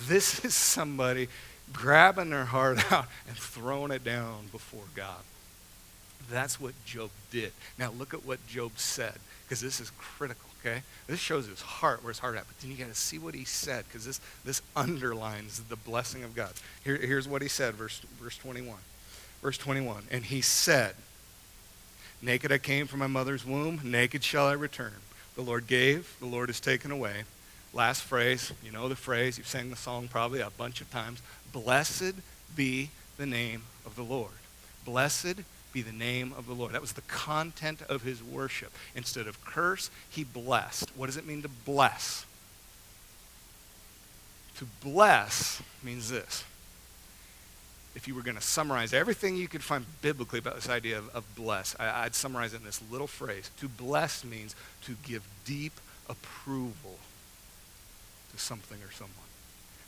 [0.08, 1.28] This is somebody
[1.72, 5.24] grabbing their heart out and throwing it down before God.
[6.30, 7.52] That's what Job did.
[7.78, 10.82] Now look at what Job said, because this is critical, okay?
[11.08, 12.48] This shows his heart, where his heart at.
[12.48, 16.24] But then you got to see what he said, because this, this underlines the blessing
[16.24, 16.54] of God.
[16.84, 18.78] Here, here's what he said, verse, verse 21.
[19.42, 20.04] Verse 21.
[20.12, 20.96] And he said,
[22.22, 24.94] Naked I came from my mother's womb, naked shall I return.
[25.36, 27.24] The Lord gave, the Lord has taken away.
[27.74, 31.22] Last phrase, you know the phrase, you've sang the song probably a bunch of times.
[31.52, 32.16] Blessed
[32.56, 34.32] be the name of the Lord.
[34.86, 35.42] Blessed
[35.76, 36.72] be the name of the Lord.
[36.72, 38.72] That was the content of his worship.
[38.96, 40.90] Instead of curse, he blessed.
[40.96, 42.26] What does it mean to bless?
[44.58, 46.46] To bless means this
[47.94, 51.10] if you were going to summarize everything you could find biblically about this idea of,
[51.16, 53.52] of bless, I, would summarize it in this little phrase.
[53.60, 55.74] To bless means to give deep
[56.10, 57.00] approval
[58.34, 59.16] to something or someone.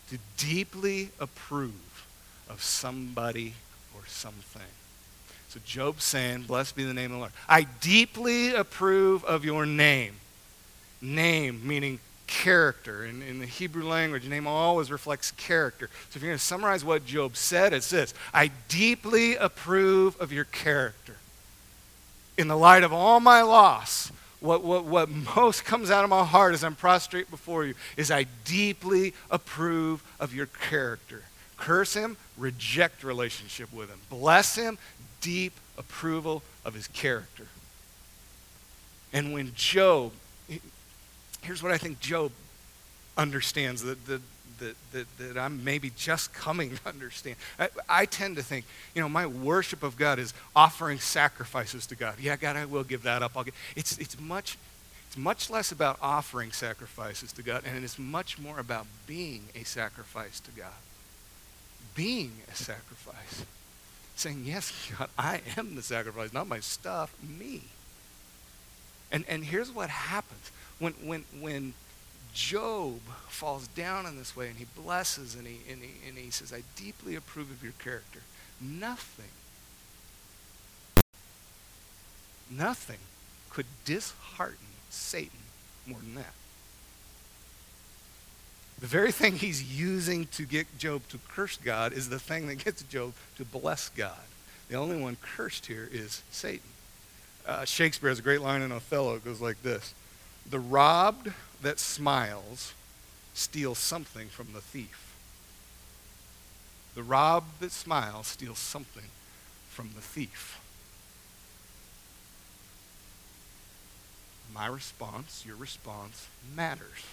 [0.09, 2.07] To deeply approve
[2.49, 3.53] of somebody
[3.93, 4.61] or something.
[5.49, 7.31] So Job's saying, Blessed be the name of the Lord.
[7.47, 10.15] I deeply approve of your name.
[11.01, 13.05] Name meaning character.
[13.05, 15.89] In, in the Hebrew language, name always reflects character.
[16.09, 20.31] So if you're going to summarize what Job said, it's this I deeply approve of
[20.31, 21.15] your character.
[22.37, 26.23] In the light of all my loss, what, what, what most comes out of my
[26.23, 31.23] heart as I'm prostrate before you is I deeply approve of your character.
[31.57, 33.99] Curse him, reject relationship with him.
[34.11, 34.77] Bless him,
[35.21, 37.47] deep approval of his character.
[39.13, 40.11] And when Job
[41.47, 42.31] here's what I think Job
[43.17, 44.21] understands that, that,
[44.91, 47.37] that, that, I'm maybe just coming to understand.
[47.57, 51.95] I, I, tend to think, you know, my worship of God is offering sacrifices to
[51.95, 52.15] God.
[52.19, 53.31] Yeah, God, I will give that up.
[53.35, 54.57] I'll get, it's, it's, much,
[55.07, 59.63] it's much less about offering sacrifices to God, and it's much more about being a
[59.63, 60.73] sacrifice to God.
[61.95, 63.45] Being a sacrifice.
[64.17, 67.61] Saying, yes, God, I am the sacrifice, not my stuff, me.
[69.11, 71.73] And, and here's what happens when, when, when
[72.33, 76.31] Job falls down in this way and he blesses and he, and, he, and he
[76.31, 78.21] says, I deeply approve of your character,
[78.59, 79.25] nothing,
[82.49, 82.99] nothing
[83.51, 84.57] could dishearten
[84.89, 85.39] Satan
[85.85, 86.33] more than that.
[88.79, 92.63] The very thing he's using to get Job to curse God is the thing that
[92.63, 94.17] gets Job to bless God.
[94.69, 96.69] The only one cursed here is Satan.
[97.45, 99.15] Uh, Shakespeare has a great line in Othello.
[99.15, 99.93] It goes like this
[100.49, 102.73] the robbed that smiles
[103.33, 105.15] steals something from the thief.
[106.95, 109.09] The robbed that smiles steals something
[109.69, 110.59] from the thief.
[114.53, 117.03] My response, your response, matters.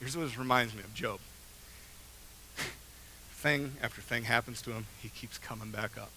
[0.00, 1.18] Here's what this reminds me of Job.
[3.32, 6.10] thing after thing happens to him, he keeps coming back up.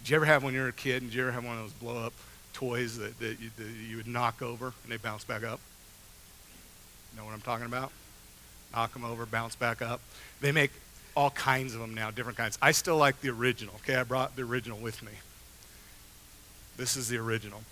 [0.00, 1.62] Did you ever have when you were a kid, did you ever have one of
[1.62, 2.12] those blow up
[2.52, 5.60] toys that, that, you, that you would knock over and they bounce back up?
[7.16, 7.90] Know what I'm talking about?
[8.72, 10.00] Knock them over, bounce back up.
[10.40, 10.70] They make
[11.16, 12.58] all kinds of them now, different kinds.
[12.62, 13.74] I still like the original.
[13.82, 15.12] Okay, I brought the original with me.
[16.76, 17.62] This is the original.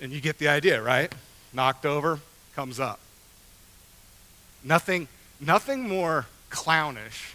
[0.00, 1.12] And you get the idea, right?
[1.52, 2.20] Knocked over,
[2.54, 3.00] comes up.
[4.66, 5.06] Nothing,
[5.40, 7.34] nothing more clownish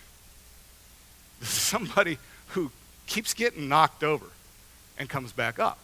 [1.40, 2.18] than somebody
[2.48, 2.72] who
[3.08, 4.26] keeps getting knocked over
[4.98, 5.80] and comes back up.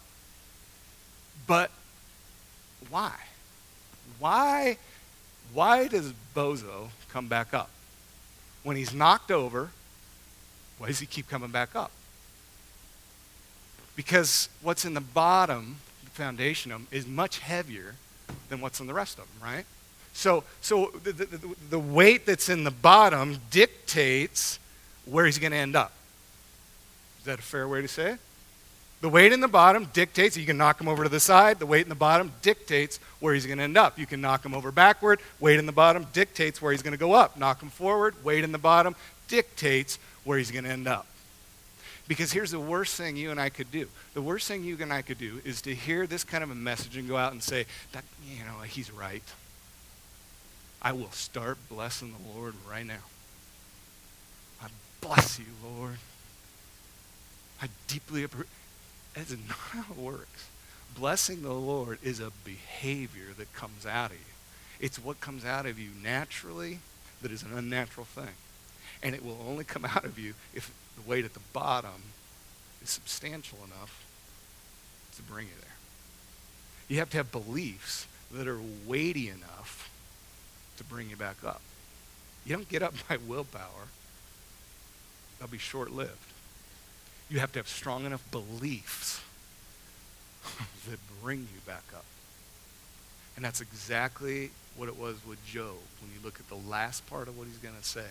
[1.47, 1.71] But
[2.89, 3.13] why?
[4.19, 4.77] Why,
[5.53, 7.69] why does Bozo come back up?
[8.63, 9.69] When he's knocked over,
[10.79, 11.91] why does he keep coming back up?
[13.95, 17.95] Because what's in the bottom, the foundation of him, is much heavier
[18.49, 19.65] than what's in the rest of them, right?
[20.17, 24.57] So, so the, the, the weight that's in the bottom dictates
[25.05, 25.91] where he's going to end up.
[27.19, 28.19] Is that a fair way to say it?
[29.01, 31.59] The weight in the bottom dictates, you can knock him over to the side.
[31.59, 33.99] The weight in the bottom dictates where he's going to end up.
[33.99, 35.19] You can knock him over backward.
[35.39, 37.37] Weight in the bottom dictates where he's going to go up.
[37.37, 38.15] Knock him forward.
[38.23, 38.95] Weight in the bottom
[39.27, 41.05] dictates where he's going to end up.
[42.07, 43.87] Because here's the worst thing you and I could do.
[44.15, 46.55] The worst thing you and I could do is to hear this kind of a
[46.55, 49.21] message and go out and say, that, you know, he's right.
[50.81, 53.05] I will start blessing the Lord right now.
[54.61, 54.67] I
[55.01, 55.97] bless you, Lord.
[57.61, 58.49] I deeply appreciate.
[59.13, 60.47] That's not how it works.
[60.95, 64.33] Blessing the Lord is a behavior that comes out of you.
[64.79, 66.79] It's what comes out of you naturally
[67.21, 68.35] that is an unnatural thing.
[69.01, 72.03] And it will only come out of you if the weight at the bottom
[72.83, 74.05] is substantial enough
[75.15, 75.69] to bring you there.
[76.87, 79.86] You have to have beliefs that are weighty enough
[80.77, 81.61] to bring you back up.
[82.45, 83.87] You don't get up by willpower.
[85.39, 86.33] They'll be short-lived
[87.29, 89.21] you have to have strong enough beliefs
[90.89, 92.05] that bring you back up.
[93.35, 97.27] And that's exactly what it was with Job when you look at the last part
[97.27, 98.07] of what he's going to say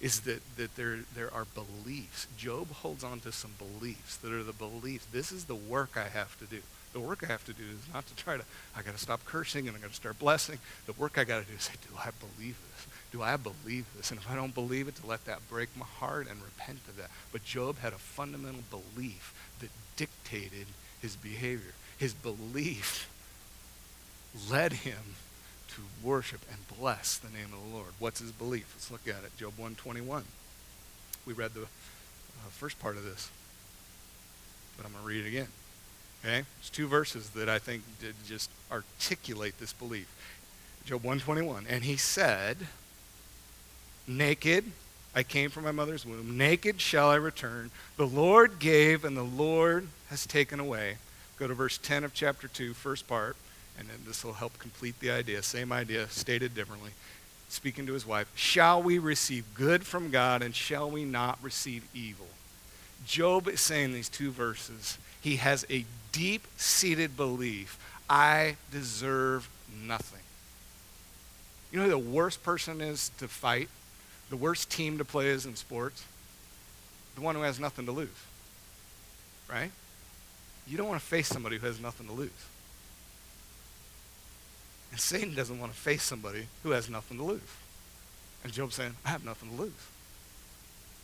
[0.00, 2.26] is that, that there, there are beliefs.
[2.38, 5.06] Job holds on to some beliefs that are the beliefs.
[5.12, 6.62] This is the work I have to do.
[6.92, 8.44] The work I have to do is not to try to,
[8.76, 10.58] I got to stop cursing and I got to start blessing.
[10.86, 12.86] The work I got to do is say, do I believe this?
[13.12, 14.10] do I believe this?
[14.10, 16.96] And if I don't believe it, to let that break my heart and repent of
[16.96, 17.10] that.
[17.32, 20.66] But Job had a fundamental belief that dictated
[21.02, 21.74] his behavior.
[21.98, 23.10] His belief
[24.50, 25.16] led him
[25.68, 27.92] to worship and bless the name of the Lord.
[27.98, 28.72] What's his belief?
[28.76, 29.36] Let's look at it.
[29.36, 30.24] Job 121.
[31.26, 31.66] We read the uh,
[32.50, 33.30] first part of this,
[34.76, 35.48] but I'm going to read it again.
[36.24, 36.44] Okay?
[36.60, 37.82] It's two verses that I think
[38.26, 40.08] just articulate this belief.
[40.84, 41.66] Job 121.
[41.68, 42.56] And he said,
[44.06, 44.64] Naked
[45.14, 46.38] I came from my mother's womb.
[46.38, 47.70] Naked shall I return.
[47.96, 50.98] The Lord gave, and the Lord has taken away.
[51.36, 53.36] Go to verse 10 of chapter 2, first part,
[53.78, 55.42] and then this will help complete the idea.
[55.42, 56.92] Same idea, stated differently.
[57.48, 61.82] Speaking to his wife, shall we receive good from God, and shall we not receive
[61.92, 62.28] evil?
[63.04, 64.96] Job is saying these two verses.
[65.20, 69.48] He has a deep seated belief I deserve
[69.86, 70.20] nothing.
[71.70, 73.68] You know who the worst person is to fight?
[74.30, 76.04] the worst team to play is in sports?
[77.16, 78.08] The one who has nothing to lose.
[79.50, 79.72] Right?
[80.66, 82.30] You don't want to face somebody who has nothing to lose.
[84.92, 87.40] And Satan doesn't want to face somebody who has nothing to lose.
[88.44, 89.72] And Job's saying, I have nothing to lose.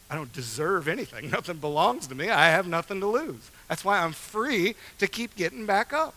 [0.09, 1.31] I don't deserve anything.
[1.33, 2.31] Nothing belongs to me.
[2.31, 3.51] I have nothing to lose.
[3.69, 6.15] That's why I'm free to keep getting back up.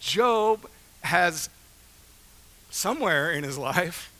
[0.00, 0.68] Job
[1.02, 1.48] has
[2.70, 4.12] somewhere in his life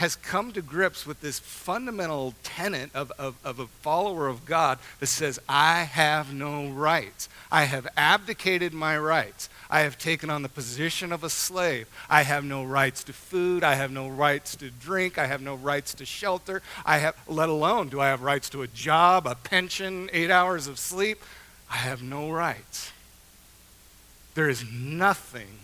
[0.00, 4.78] has come to grips with this fundamental tenet of, of, of, a follower of God
[4.98, 7.28] that says, I have no rights.
[7.52, 9.50] I have abdicated my rights.
[9.68, 11.86] I have taken on the position of a slave.
[12.08, 13.62] I have no rights to food.
[13.62, 15.18] I have no rights to drink.
[15.18, 16.62] I have no rights to shelter.
[16.86, 20.66] I have, let alone, do I have rights to a job, a pension, eight hours
[20.66, 21.20] of sleep?
[21.70, 22.90] I have no rights.
[24.34, 25.58] There is nothing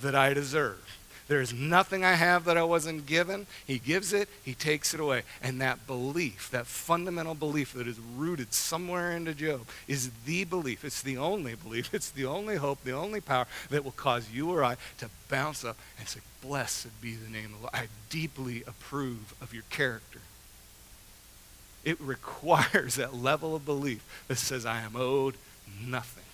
[0.00, 0.91] that I deserve.
[1.28, 3.46] There is nothing I have that I wasn't given.
[3.66, 5.22] He gives it, He takes it away.
[5.42, 10.84] And that belief, that fundamental belief that is rooted somewhere into Job, is the belief.
[10.84, 11.94] It's the only belief.
[11.94, 15.64] It's the only hope, the only power that will cause you or I to bounce
[15.64, 17.74] up and say, Blessed be the name of the Lord.
[17.74, 20.18] I deeply approve of your character.
[21.84, 25.36] It requires that level of belief that says, I am owed
[25.80, 26.24] nothing.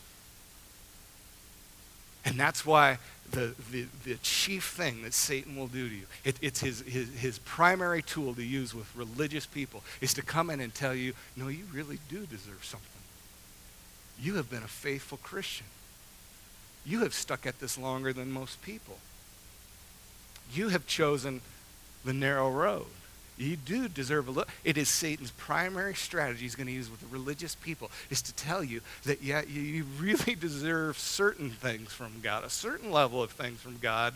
[2.25, 2.99] And that's why
[3.33, 7.13] the, the, the chief thing that Satan will do to you, it, it's his, his,
[7.15, 11.13] his primary tool to use with religious people, is to come in and tell you,
[11.37, 12.89] no, you really do deserve something.
[14.21, 15.67] you have been a faithful Christian.
[16.85, 18.99] You have stuck at this longer than most people.
[20.53, 21.43] You have chosen
[22.05, 22.87] the narrow road.
[23.39, 24.49] You do deserve a look.
[24.65, 28.65] It is Satan's primary strategy he's going to use with religious people is to tell
[28.65, 33.61] you that, yeah, you really deserve certain things from God, a certain level of things
[33.61, 34.15] from God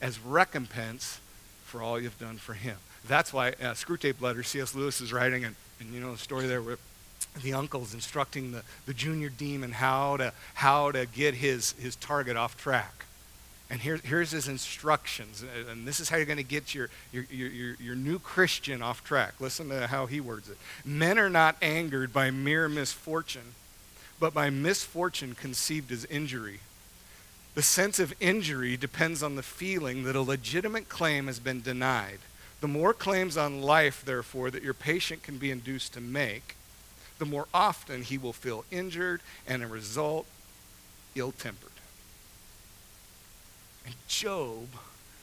[0.00, 1.20] as recompense
[1.64, 2.76] for all you've done for him.
[3.08, 4.74] That's why uh, Screwtape Letters, C.S.
[4.74, 6.78] Lewis is writing, and, and you know the story there where
[7.42, 12.36] the uncle's instructing the, the junior demon how to, how to get his, his target
[12.36, 13.04] off track.
[13.70, 15.42] And here, here's his instructions.
[15.70, 19.02] And this is how you're going to get your, your, your, your new Christian off
[19.02, 19.34] track.
[19.40, 20.58] Listen to how he words it.
[20.84, 23.54] Men are not angered by mere misfortune,
[24.20, 26.60] but by misfortune conceived as injury.
[27.54, 32.18] The sense of injury depends on the feeling that a legitimate claim has been denied.
[32.60, 36.56] The more claims on life, therefore, that your patient can be induced to make,
[37.18, 40.26] the more often he will feel injured and, as a result,
[41.14, 41.70] ill tempered.
[43.84, 44.68] And Job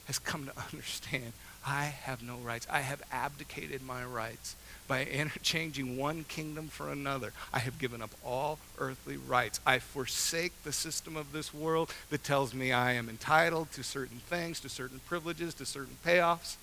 [0.05, 1.33] has come to understand
[1.65, 2.65] I have no rights.
[2.69, 4.55] I have abdicated my rights
[4.87, 7.33] by interchanging one kingdom for another.
[7.53, 9.59] I have given up all earthly rights.
[9.65, 14.19] I forsake the system of this world that tells me I am entitled to certain
[14.19, 16.55] things, to certain privileges, to certain payoffs,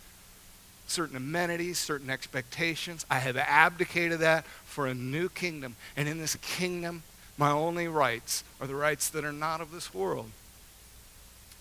[0.88, 3.06] certain amenities, certain expectations.
[3.08, 5.76] I have abdicated that for a new kingdom.
[5.96, 7.04] And in this kingdom,
[7.36, 10.30] my only rights are the rights that are not of this world.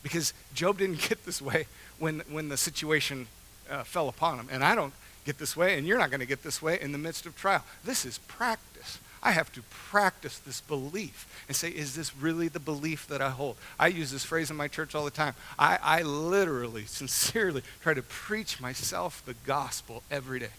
[0.08, 1.68] Because Job didn't get this way
[2.00, 3.28] when, when the situation
[3.70, 4.48] uh, fell upon him.
[4.50, 4.94] And I don't
[5.26, 7.36] get this way, and you're not going to get this way in the midst of
[7.36, 7.66] trial.
[7.84, 9.00] This is practice.
[9.22, 13.32] I have to practice this belief and say, is this really the belief that I
[13.32, 13.58] hold?
[13.78, 15.34] I use this phrase in my church all the time.
[15.60, 20.52] I, I literally, sincerely try to preach myself the gospel every day.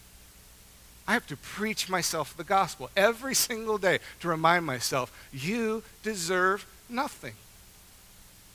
[1.06, 6.66] I have to preach myself the gospel every single day to remind myself, you deserve
[6.90, 7.32] nothing.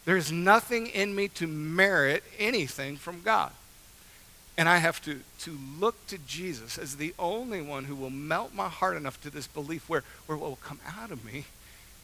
[0.06, 3.52] There's nothing in me to merit anything from God.
[4.58, 8.54] And I have to, to look to Jesus as the only one who will melt
[8.54, 11.46] my heart enough to this belief where, where what will come out of me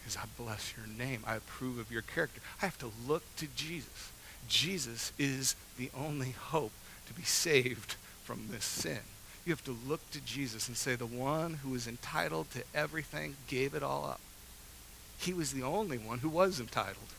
[0.07, 1.23] is I bless your name.
[1.27, 2.41] I approve of your character.
[2.61, 4.11] I have to look to Jesus.
[4.47, 6.71] Jesus is the only hope
[7.07, 8.99] to be saved from this sin.
[9.45, 13.35] You have to look to Jesus and say, the one who is entitled to everything
[13.47, 14.21] gave it all up.
[15.19, 17.09] He was the only one who was entitled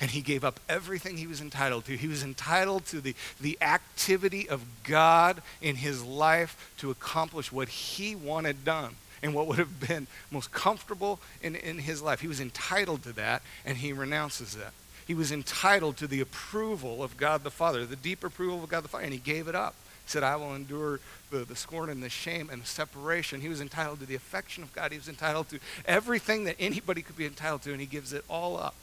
[0.00, 1.96] and he gave up everything he was entitled to.
[1.96, 7.68] He was entitled to the, the activity of God in his life to accomplish what
[7.68, 12.20] he wanted done and what would have been most comfortable in, in his life.
[12.20, 14.72] He was entitled to that, and he renounces that.
[15.06, 18.84] He was entitled to the approval of God the Father, the deep approval of God
[18.84, 19.74] the Father, and he gave it up.
[20.06, 23.40] He said, I will endure the, the scorn and the shame and the separation.
[23.40, 24.92] He was entitled to the affection of God.
[24.92, 28.24] He was entitled to everything that anybody could be entitled to, and he gives it
[28.28, 28.74] all up.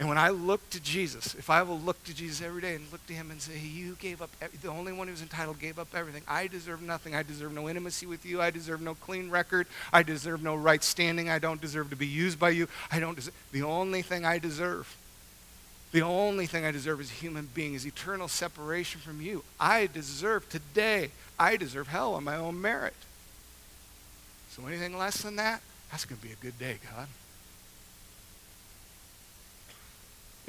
[0.00, 2.90] And when I look to Jesus, if I will look to Jesus every day and
[2.90, 4.30] look to him and say, You gave up,
[4.62, 6.22] the only one who's entitled gave up everything.
[6.26, 7.14] I deserve nothing.
[7.14, 8.40] I deserve no intimacy with you.
[8.40, 9.66] I deserve no clean record.
[9.92, 11.28] I deserve no right standing.
[11.28, 12.66] I don't deserve to be used by you.
[12.90, 14.96] I don't deserve, the only thing I deserve,
[15.92, 19.44] the only thing I deserve as a human being is eternal separation from you.
[19.60, 22.94] I deserve today, I deserve hell on my own merit.
[24.48, 27.06] So anything less than that, that's going to be a good day, God.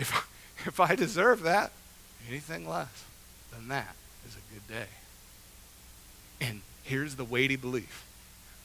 [0.02, 0.28] If,
[0.66, 1.72] if I deserve that,
[2.28, 3.06] anything less
[3.54, 3.96] than that
[4.28, 4.90] is a good day.
[6.42, 8.06] And here's the weighty belief.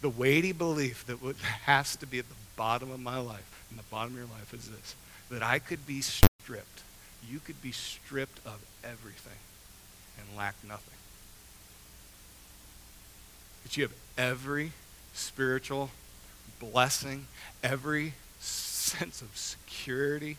[0.01, 1.19] The weighty belief that
[1.65, 4.53] has to be at the bottom of my life, and the bottom of your life
[4.53, 4.97] is this
[5.29, 6.83] that I could be stripped.
[7.29, 9.39] You could be stripped of everything
[10.19, 10.95] and lack nothing.
[13.65, 14.71] That you have every
[15.13, 15.91] spiritual
[16.61, 17.27] blessing,
[17.65, 20.39] every sense of security,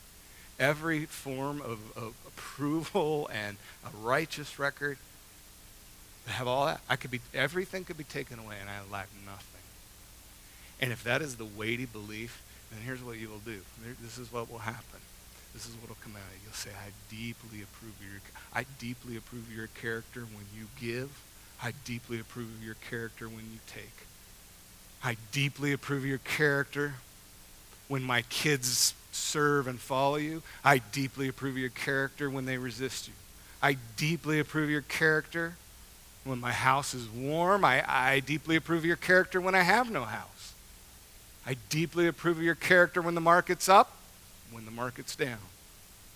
[0.60, 4.98] every form of, of approval and a righteous record.
[6.28, 6.82] I have all that.
[6.90, 9.62] I could be everything could be taken away and I lack nothing.
[10.82, 13.60] And if that is the weighty belief, then here's what you will do.
[14.02, 15.00] This is what will happen.
[15.54, 16.22] This is what will come out.
[16.44, 18.22] You'll say, I deeply approve of your
[18.54, 21.10] I deeply approve of your character when you give.
[21.64, 24.06] I deeply approve of your character when you take.
[25.04, 26.96] I deeply approve of your character
[27.88, 30.44] when my kids serve and follow you.
[30.64, 33.14] I deeply approve of your character when they resist you.
[33.62, 35.56] I deeply approve of your character
[36.24, 37.66] when my house is warm.
[37.66, 40.54] I, I deeply approve of your character when I have no house.
[41.46, 43.96] I deeply approve of your character when the market's up,
[44.52, 45.40] when the market's down.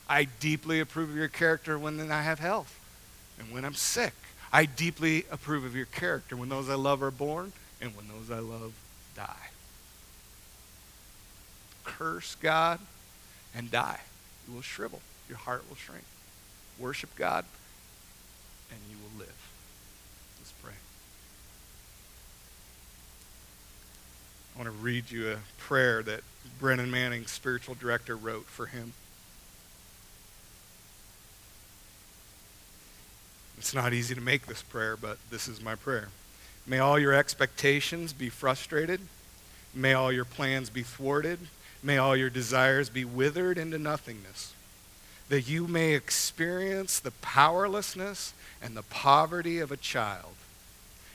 [0.07, 2.77] I deeply approve of your character when I have health
[3.39, 4.13] and when I'm sick.
[4.51, 8.29] I deeply approve of your character when those I love are born and when those
[8.29, 8.73] I love
[9.15, 9.49] die.
[11.83, 12.79] curse God
[13.55, 13.99] and die.
[14.47, 15.01] You will shrivel.
[15.27, 16.03] Your heart will shrink.
[16.79, 17.45] Worship God,
[18.69, 19.51] and you will live.
[20.39, 20.73] Let's pray.
[24.55, 26.21] I want to read you a prayer that
[26.59, 28.93] Brennan Manning, spiritual director, wrote for him.
[33.57, 36.09] It's not easy to make this prayer, but this is my prayer.
[36.65, 39.01] May all your expectations be frustrated.
[39.73, 41.39] May all your plans be thwarted.
[41.83, 44.53] May all your desires be withered into nothingness.
[45.29, 50.35] That you may experience the powerlessness and the poverty of a child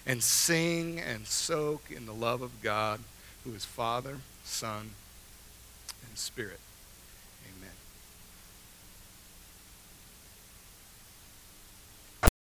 [0.07, 3.01] and sing and soak in the love of God,
[3.45, 4.91] who is Father, Son,
[6.07, 6.61] and Spirit.